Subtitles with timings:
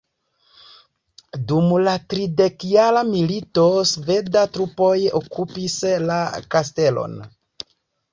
[1.49, 5.77] Dum la tridekjara milito sveda trupoj okupis
[6.07, 6.17] la
[6.57, 7.15] kastelon.